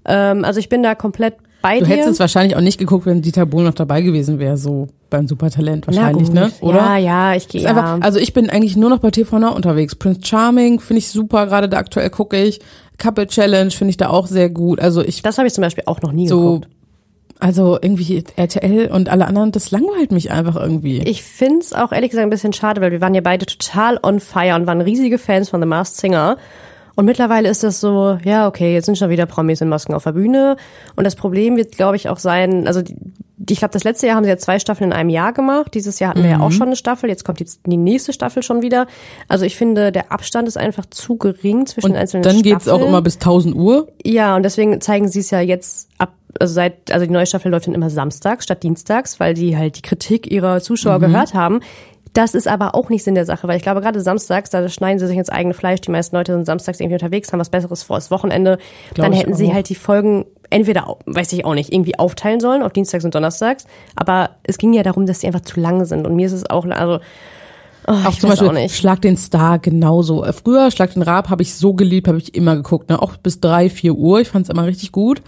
[0.07, 1.91] Ähm, also ich bin da komplett bei Du dir.
[1.91, 5.27] hättest es wahrscheinlich auch nicht geguckt, wenn Dieter Bohlen noch dabei gewesen wäre, so beim
[5.29, 6.51] Supertalent wahrscheinlich, ne?
[6.63, 6.77] Oder?
[6.77, 7.63] Ja, ja, ich gehe.
[7.63, 7.99] Ja.
[8.01, 9.95] also ich bin eigentlich nur noch bei TV Now unterwegs.
[9.97, 12.61] Prince Charming finde ich super, gerade da aktuell gucke ich.
[12.97, 14.81] Couple Challenge finde ich da auch sehr gut.
[14.81, 16.69] Also ich Das habe ich zum Beispiel auch noch nie so, geguckt.
[17.41, 20.99] Also irgendwie RTL und alle anderen, das langweilt mich einfach irgendwie.
[21.03, 24.21] Ich find's auch ehrlich gesagt ein bisschen schade, weil wir waren ja beide total on
[24.21, 26.37] fire und waren riesige Fans von The Masked Singer.
[26.97, 30.03] Und mittlerweile ist das so, ja, okay, jetzt sind schon wieder Promis in Masken auf
[30.03, 30.57] der Bühne.
[30.97, 34.25] Und das Problem wird, glaube ich, auch sein, also ich glaube, das letzte Jahr haben
[34.25, 35.73] sie ja zwei Staffeln in einem Jahr gemacht.
[35.75, 36.43] Dieses Jahr hatten wir ja Mhm.
[36.43, 37.09] auch schon eine Staffel.
[37.09, 38.89] Jetzt kommt jetzt die nächste Staffel schon wieder.
[39.29, 42.67] Also ich finde, der Abstand ist einfach zu gering zwischen und den einzelnen dann geht's
[42.67, 42.89] auch Staffeln.
[42.89, 43.87] immer bis 1000 Uhr.
[44.05, 47.51] Ja, und deswegen zeigen sie es ja jetzt ab, also seit, also die neue Staffel
[47.51, 51.61] läuft dann immer samstags statt dienstags, weil die halt die Kritik ihrer Zuschauer gehört haben.
[52.13, 54.99] Das ist aber auch nicht Sinn der Sache, weil ich glaube, gerade samstags, da schneiden
[54.99, 55.81] sie sich ins eigene Fleisch.
[55.83, 58.59] Die meisten Leute sind samstags irgendwie unterwegs, haben was Besseres vor, das Wochenende.
[58.95, 62.63] dann ich hätten sie halt die Folgen entweder, weiß ich auch nicht, irgendwie aufteilen sollen
[62.63, 63.67] auf Dienstags und Donnerstags.
[63.95, 66.07] Aber es ging ja darum, dass die einfach zu lang sind.
[66.07, 66.99] Und mir ist es auch, also,
[67.87, 68.75] oh, Auch ich zum Beispiel auch nicht.
[68.75, 70.25] Schlag den Star genauso.
[70.25, 73.01] Äh, Früher Schlag den Raab habe ich so geliebt, habe ich immer geguckt, ne?
[73.01, 74.21] Auch bis drei, vier Uhr.
[74.21, 75.23] Ich fand's immer richtig gut.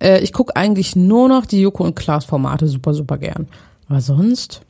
[0.00, 3.46] Äh, ich gucke eigentlich nur noch die Joko und Klaas Formate super, super gern.
[3.88, 4.62] Aber sonst?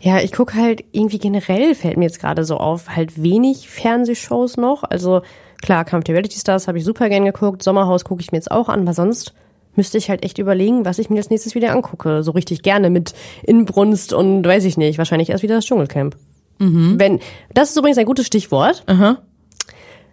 [0.00, 4.56] Ja, ich gucke halt irgendwie generell, fällt mir jetzt gerade so auf, halt wenig Fernsehshows
[4.56, 4.84] noch.
[4.84, 5.22] Also
[5.62, 8.50] klar, Kampf der Reality Stars habe ich super gern geguckt, Sommerhaus gucke ich mir jetzt
[8.50, 9.32] auch an, aber sonst
[9.76, 12.22] müsste ich halt echt überlegen, was ich mir als nächstes wieder angucke.
[12.22, 16.16] So richtig gerne mit Inbrunst und weiß ich nicht, wahrscheinlich erst wieder das Dschungelcamp.
[16.98, 17.20] Wenn,
[17.52, 18.84] das ist übrigens ein gutes Stichwort.
[18.86, 18.94] Mhm.
[18.94, 19.18] Aha.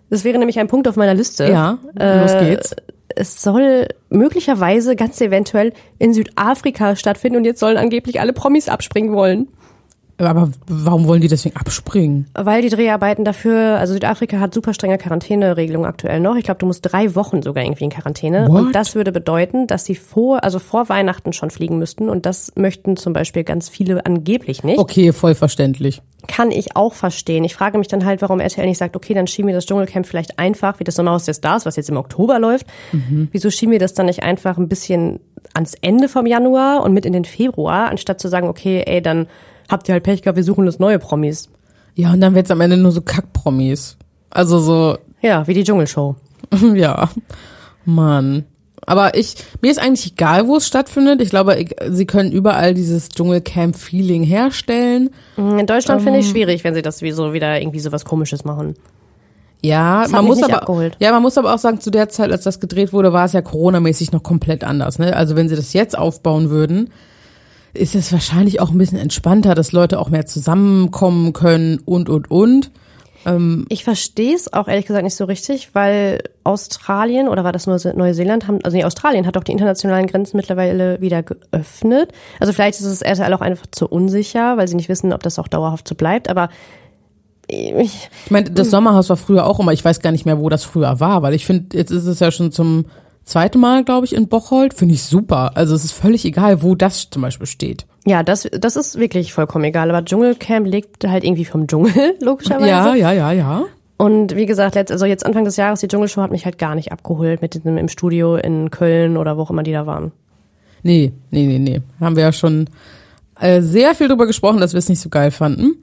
[0.10, 1.48] Das wäre nämlich ein Punkt auf meiner Liste.
[1.48, 2.76] Ja, los geht's.
[3.15, 9.13] Es soll möglicherweise ganz eventuell in Südafrika stattfinden und jetzt sollen angeblich alle Promis abspringen
[9.13, 9.47] wollen.
[10.28, 12.28] Aber warum wollen die deswegen abspringen?
[12.34, 16.36] Weil die Dreharbeiten dafür, also Südafrika hat super strenge Quarantäneregelungen aktuell noch.
[16.36, 18.47] Ich glaube, du musst drei Wochen sogar irgendwie in Quarantäne.
[18.47, 18.62] What?
[18.62, 22.10] Und das würde bedeuten, dass sie vor, also vor Weihnachten schon fliegen müssten.
[22.10, 24.80] Und das möchten zum Beispiel ganz viele angeblich nicht.
[24.80, 26.02] Okay, voll verständlich.
[26.32, 27.44] Kann ich auch verstehen.
[27.44, 30.06] Ich frage mich dann halt, warum RTL nicht sagt, okay, dann schieben wir das Dschungelcamp
[30.06, 32.67] vielleicht einfach, wie das Sommerhaus der Stars, was jetzt im Oktober läuft.
[33.34, 35.20] Wieso schieben wir das dann nicht einfach ein bisschen
[35.54, 39.28] ans Ende vom Januar und mit in den Februar, anstatt zu sagen, okay, ey, dann
[39.67, 41.50] habt ihr halt Pech gehabt, wir suchen uns neue Promis.
[41.96, 43.98] Ja, und dann wird's am Ende nur so Kackpromis.
[44.30, 46.15] Also so, Ja, wie die Dschungelshow.
[46.74, 47.10] ja.
[47.84, 48.46] Mann.
[48.86, 51.22] Aber ich, mir ist eigentlich egal, wo es stattfindet.
[51.22, 55.12] Ich glaube, ich, sie können überall dieses Dschungelcamp-Feeling herstellen.
[55.38, 56.26] In Deutschland finde Ähm.
[56.26, 58.76] ich schwierig, wenn sie das wie so wieder irgendwie so was Komisches machen.
[59.63, 60.98] Ja, hat man muss aber, abgeholt.
[61.00, 63.34] ja, man muss aber auch sagen, zu der Zeit, als das gedreht wurde, war es
[63.34, 65.15] ja coronamäßig noch komplett anders, ne?
[65.15, 66.89] Also wenn sie das jetzt aufbauen würden,
[67.76, 72.32] ist es wahrscheinlich auch ein bisschen entspannter, dass Leute auch mehr zusammenkommen können und, und,
[72.32, 72.72] und.
[73.69, 77.79] Ich verstehe es auch ehrlich gesagt nicht so richtig, weil Australien oder war das nur
[77.95, 82.12] Neuseeland haben, also nee, Australien hat auch die internationalen Grenzen mittlerweile wieder geöffnet.
[82.39, 85.38] Also vielleicht ist es RTL auch einfach zu unsicher, weil sie nicht wissen, ob das
[85.38, 86.49] auch dauerhaft so bleibt, aber
[87.47, 90.49] ich, Ich meine, das Sommerhaus war früher auch immer, ich weiß gar nicht mehr, wo
[90.49, 92.86] das früher war, weil ich finde, jetzt ist es ja schon zum
[93.23, 94.73] zweiten Mal, glaube ich, in Bocholt.
[94.73, 95.51] Finde ich super.
[95.55, 97.86] Also es ist völlig egal, wo das zum Beispiel steht.
[98.06, 102.68] Ja, das, das ist wirklich vollkommen egal, aber Dschungelcamp lebt halt irgendwie vom Dschungel, logischerweise.
[102.68, 103.64] Ja, ja, ja, ja.
[103.98, 106.74] Und wie gesagt, letzt, also jetzt Anfang des Jahres, die Dschungelshow hat mich halt gar
[106.74, 110.12] nicht abgeholt mit diesem im Studio in Köln oder wo auch immer die da waren.
[110.82, 111.82] Nee, nee, nee, nee.
[112.00, 112.68] Haben wir ja schon
[113.40, 115.76] äh, sehr viel drüber gesprochen, dass wir es nicht so geil fanden.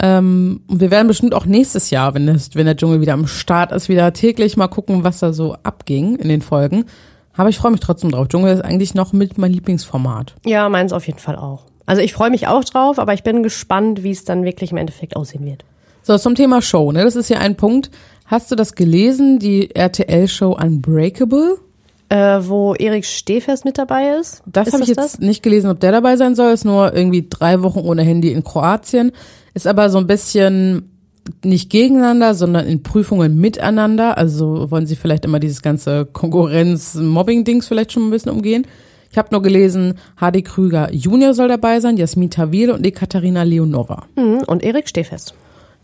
[0.00, 3.26] Ähm, und wir werden bestimmt auch nächstes Jahr, wenn, das, wenn der Dschungel wieder am
[3.26, 6.84] Start ist, wieder täglich mal gucken, was da so abging in den Folgen.
[7.36, 8.28] Aber ich freue mich trotzdem drauf.
[8.28, 10.34] Dschungel ist eigentlich noch mit mein Lieblingsformat.
[10.44, 11.64] Ja, meins auf jeden Fall auch.
[11.86, 14.78] Also ich freue mich auch drauf, aber ich bin gespannt, wie es dann wirklich im
[14.78, 15.64] Endeffekt aussehen wird.
[16.02, 17.04] So, zum Thema Show, ne?
[17.04, 17.90] Das ist ja ein Punkt.
[18.26, 21.58] Hast du das gelesen, die RTL-Show Unbreakable?
[22.08, 24.42] Äh, wo Erik Stehfest mit dabei ist.
[24.46, 25.18] Das habe ich jetzt das?
[25.18, 26.52] nicht gelesen, ob der dabei sein soll.
[26.52, 29.12] Ist nur irgendwie drei Wochen ohne Handy in Kroatien.
[29.54, 30.93] Ist aber so ein bisschen
[31.44, 34.18] nicht gegeneinander, sondern in Prüfungen miteinander.
[34.18, 38.66] Also wollen sie vielleicht immer dieses ganze Konkurrenz-Mobbing-Dings vielleicht schon ein bisschen umgehen.
[39.10, 44.04] Ich habe nur gelesen, Hardy Krüger Junior soll dabei sein, Jasmin Tawil und Ekaterina Leonova.
[44.16, 45.34] Mhm, Und Erik Stehfest.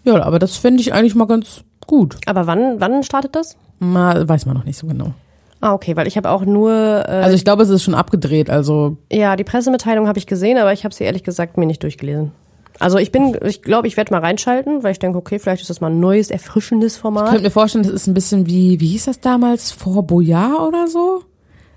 [0.05, 2.17] Ja, aber das fände ich eigentlich mal ganz gut.
[2.27, 3.57] Aber wann, wann startet das?
[3.79, 5.13] Mal weiß man noch nicht so genau.
[5.61, 8.49] Ah, okay, weil ich habe auch nur, äh, Also ich glaube, es ist schon abgedreht.
[8.51, 11.83] Also ja, die Pressemitteilung habe ich gesehen, aber ich habe sie ehrlich gesagt mir nicht
[11.83, 12.33] durchgelesen.
[12.81, 15.71] Also ich bin, ich glaube, ich werde mal reinschalten, weil ich denke, okay, vielleicht ist
[15.71, 17.29] das mal ein neues, erfrischendes Ich Format.
[17.29, 20.87] könnte mir vorstellen, das ist ein bisschen wie, wie hieß das damals, vor Boyard oder
[20.89, 21.23] so?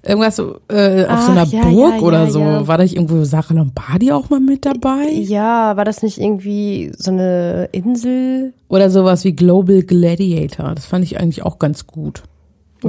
[0.05, 2.39] Irgendwas so, äh, auf so Ach, einer ja, Burg ja, oder ja, so.
[2.41, 5.09] War da nicht irgendwo Sarah Lombardi auch mal mit dabei?
[5.11, 8.53] Ja, war das nicht irgendwie so eine Insel?
[8.67, 10.75] Oder sowas wie Global Gladiator.
[10.75, 12.23] Das fand ich eigentlich auch ganz gut.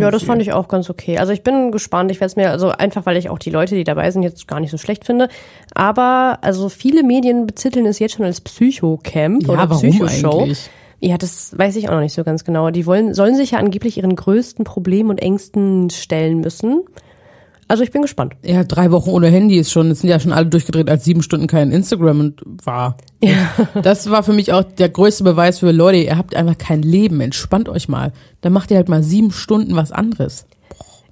[0.00, 1.18] Ja, das fand ich auch ganz okay.
[1.18, 2.11] Also ich bin gespannt.
[2.11, 4.46] Ich werde es mir, also einfach, weil ich auch die Leute, die dabei sind, jetzt
[4.48, 5.28] gar nicht so schlecht finde.
[5.74, 10.40] Aber also viele Medien betiteln es jetzt schon als Psycho-Camp Ja, oder Psycho-Show.
[10.40, 10.70] eigentlich?
[11.00, 12.70] Ja, das weiß ich auch noch nicht so ganz genau.
[12.70, 16.83] Die wollen, sollen sich ja angeblich ihren größten Problemen und Ängsten stellen müssen.
[17.68, 18.35] Also ich bin gespannt.
[18.42, 21.22] Ja, drei Wochen ohne Handy ist schon, es sind ja schon alle durchgedreht, als sieben
[21.22, 22.96] Stunden kein Instagram und war.
[23.83, 27.20] Das war für mich auch der größte Beweis für Leute, ihr habt einfach kein Leben,
[27.20, 28.12] entspannt euch mal.
[28.42, 30.46] Dann macht ihr halt mal sieben Stunden was anderes.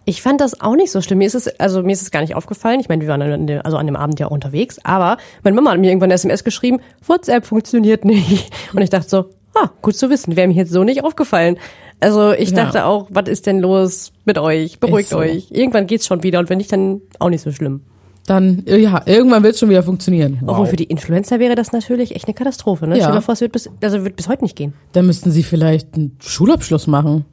[0.05, 1.19] Ich fand das auch nicht so schlimm.
[1.19, 2.81] Mir ist es, also mir ist es gar nicht aufgefallen.
[2.81, 5.55] Ich meine, wir waren an dem, also an dem Abend ja auch unterwegs, aber meine
[5.55, 8.53] Mama hat mir irgendwann eine SMS geschrieben, WhatsApp funktioniert nicht.
[8.75, 11.57] Und ich dachte so, ah, gut zu wissen, wäre mir jetzt so nicht aufgefallen.
[12.03, 12.65] Also ich Ja.
[12.65, 14.81] dachte auch, was ist denn los mit euch?
[14.81, 15.19] Beruhigt so.
[15.19, 15.47] euch.
[15.51, 17.83] Irgendwann geht's schon wieder und wenn nicht, dann auch nicht so schlimm.
[18.27, 20.41] Dann, ja, irgendwann wird es schon wieder funktionieren.
[20.47, 22.87] Obwohl für die Influencer wäre das natürlich echt eine Katastrophe.
[22.87, 22.97] Ne?
[22.97, 23.05] Ja.
[23.05, 24.75] Stell dir vor, es wird bis, also wird bis heute nicht gehen.
[24.93, 27.25] Dann müssten sie vielleicht einen Schulabschluss machen.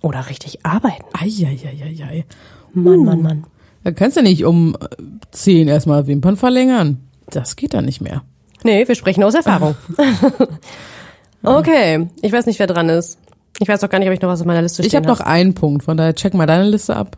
[0.00, 1.04] Oder richtig arbeiten.
[1.12, 2.24] Eieieiei.
[2.72, 3.44] Mann, Mann, Mann.
[3.84, 4.86] Da kannst du nicht um äh,
[5.30, 6.98] zehn erstmal Wimpern verlängern.
[7.30, 8.22] Das geht dann nicht mehr.
[8.64, 9.76] Nee, wir sprechen aus Erfahrung.
[11.42, 13.18] okay, ich weiß nicht, wer dran ist.
[13.60, 15.08] Ich weiß auch gar nicht, ob ich noch was auf meiner Liste Ich stehen habe
[15.08, 17.16] noch einen Punkt, von daher check mal deine Liste ab.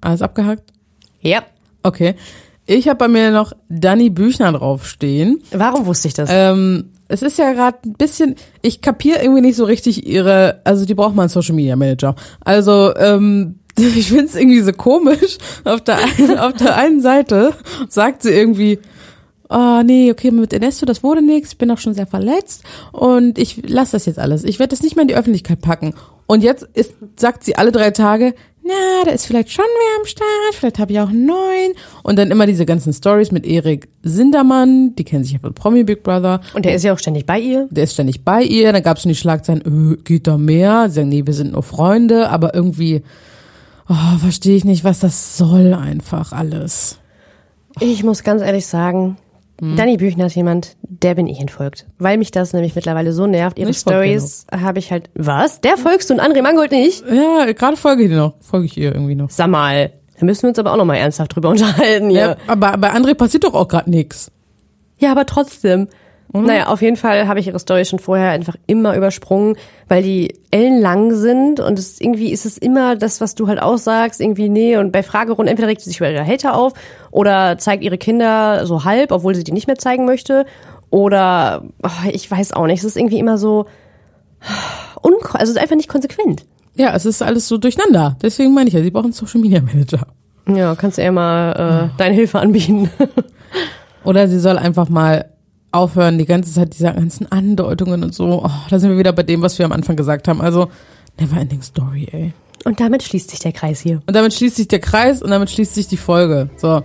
[0.00, 0.72] Alles abgehakt?
[1.20, 1.42] Ja.
[1.82, 2.14] Okay.
[2.66, 5.42] Ich habe bei mir noch Danny Büchner draufstehen.
[5.52, 6.28] Warum wusste ich das?
[6.30, 10.84] Ähm, es ist ja gerade ein bisschen, ich kapiere irgendwie nicht so richtig ihre, also
[10.84, 12.14] die braucht mal einen Social Media Manager.
[12.40, 15.38] Also, ähm, ich find's irgendwie so komisch.
[15.64, 17.54] Auf der, einen, auf der einen Seite
[17.88, 18.78] sagt sie irgendwie,
[19.48, 23.38] oh nee, okay, mit Ernesto, das wurde nichts, ich bin auch schon sehr verletzt und
[23.38, 24.44] ich lasse das jetzt alles.
[24.44, 25.94] Ich werde das nicht mehr in die Öffentlichkeit packen.
[26.26, 28.34] Und jetzt ist, sagt sie alle drei Tage,
[28.68, 31.72] na, da ist vielleicht schon wer am Start, vielleicht habe ich auch einen neuen.
[32.02, 35.84] Und dann immer diese ganzen Stories mit Erik Sindermann, die kennen sich ja von Promi
[35.84, 36.42] Big Brother.
[36.52, 37.66] Und der ist ja auch ständig bei ihr.
[37.70, 40.90] Der ist ständig bei ihr, dann gab es schon die Schlagzeilen, äh, geht da mehr?
[40.90, 43.02] Sie sagen, nee, wir sind nur Freunde, aber irgendwie,
[43.88, 46.98] oh, verstehe ich nicht, was das soll einfach alles.
[47.80, 49.16] Ich muss ganz ehrlich sagen,
[49.60, 49.76] Hm.
[49.76, 51.86] Danny Büchner ist jemand, der bin ich entfolgt.
[51.98, 53.58] Weil mich das nämlich mittlerweile so nervt.
[53.58, 55.10] Ihre Stories habe ich halt.
[55.14, 55.60] Was?
[55.60, 57.04] Der folgst du und André Mangold nicht?
[57.10, 59.30] Ja, gerade folge ich dir noch, folge ich ihr irgendwie noch.
[59.30, 59.92] Sag mal.
[60.18, 62.20] Da müssen wir uns aber auch noch mal ernsthaft drüber unterhalten hier.
[62.20, 64.30] Ja, aber bei André passiert doch auch gerade nichts.
[64.98, 65.88] Ja, aber trotzdem.
[66.32, 69.56] Naja, auf jeden Fall habe ich ihre Story schon vorher einfach immer übersprungen,
[69.88, 74.20] weil die ellenlang sind und es irgendwie ist es immer das, was du halt aussagst,
[74.20, 76.74] irgendwie nee und bei Fragerunden entweder regt sie sich über ihre Hater auf
[77.10, 80.44] oder zeigt ihre Kinder so halb, obwohl sie die nicht mehr zeigen möchte
[80.90, 83.66] oder oh, ich weiß auch nicht, es ist irgendwie immer so
[85.32, 86.44] also es ist einfach nicht konsequent.
[86.74, 88.16] Ja, es ist alles so durcheinander.
[88.22, 90.06] Deswegen meine ich ja, sie brauchen einen Social Media Manager.
[90.46, 92.90] Ja, kannst du eher mal äh, deine Hilfe anbieten.
[94.04, 95.26] Oder sie soll einfach mal
[95.72, 98.42] aufhören, die ganze Zeit diese ganzen Andeutungen und so.
[98.44, 100.40] Oh, da sind wir wieder bei dem, was wir am Anfang gesagt haben.
[100.40, 100.68] Also,
[101.18, 102.32] never ending story, ey.
[102.64, 104.02] Und damit schließt sich der Kreis hier.
[104.06, 106.50] Und damit schließt sich der Kreis und damit schließt sich die Folge.
[106.56, 106.82] So.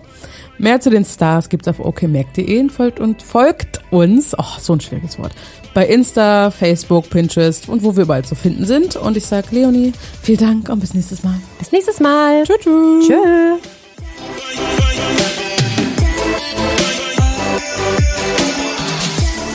[0.59, 5.17] Mehr zu den Stars gibt's auf okmac.de folgt und folgt uns, oh, so ein schwieriges
[5.17, 5.33] Wort,
[5.73, 8.95] bei Insta, Facebook, Pinterest und wo wir überall zu finden sind.
[8.95, 11.35] Und ich sag Leonie, vielen Dank und bis nächstes Mal.
[11.57, 12.43] Bis nächstes Mal.
[12.43, 13.07] Tschüss.
[13.07, 14.82] tschüss.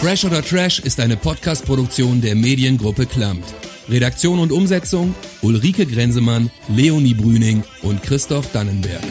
[0.08, 3.44] Fresh oder Trash ist eine Podcast-Produktion der Mediengruppe Klammt.
[3.90, 9.04] Redaktion und Umsetzung Ulrike Grenzemann, Leonie Brüning und Christoph Dannenberg.